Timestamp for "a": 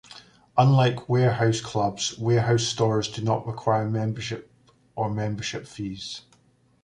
3.85-3.91